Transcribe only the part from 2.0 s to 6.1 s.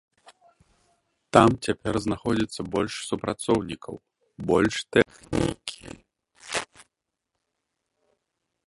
знаходзіцца больш супрацоўнікаў, больш тэхнікі.